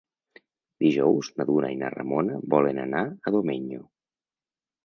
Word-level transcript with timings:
Dijous 0.83 1.29
na 1.41 1.45
Duna 1.51 1.69
i 1.75 1.77
na 1.83 1.91
Ramona 1.97 2.39
volen 2.57 2.81
anar 2.87 3.05
a 3.31 3.35
Domenyo. 3.37 3.87